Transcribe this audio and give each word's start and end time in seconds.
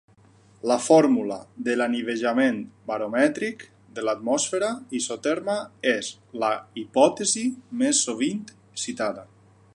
La 0.69 0.75
fórmula 0.83 1.35
de 1.67 1.75
l'anivellament 1.81 2.57
baromètric 2.91 3.67
per 3.99 4.07
l'atmosfera 4.09 4.71
isoterma 5.01 5.59
és 5.95 6.11
la 6.45 6.51
hipòtesi 6.85 7.45
més 7.85 8.03
sovint 8.09 8.43
citada. 8.87 9.29